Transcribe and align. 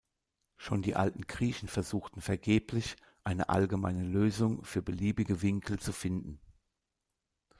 Schon 0.57 0.81
die 0.81 0.95
alten 0.95 1.27
Griechen 1.27 1.67
versuchten 1.67 2.21
vergeblich, 2.21 2.95
eine 3.23 3.49
allgemeine 3.49 4.03
Lösung 4.03 4.63
für 4.63 4.81
beliebige 4.81 5.43
Winkel 5.43 5.77
zu 5.77 5.93
finden. 5.93 6.39